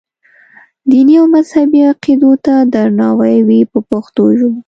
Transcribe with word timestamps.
دیني 0.89 1.15
او 1.21 1.25
مذهبي 1.35 1.79
عقیدو 1.91 2.31
ته 2.45 2.53
درناوی 2.73 3.35
وي 3.47 3.59
په 3.71 3.79
پښتو 3.89 4.23
ژبه. 4.37 4.59